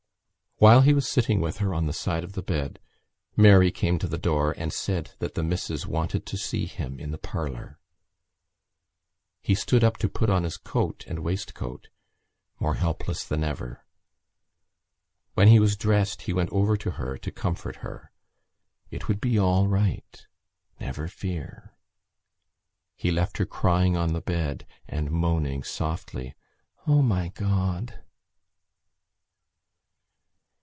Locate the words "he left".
22.95-23.39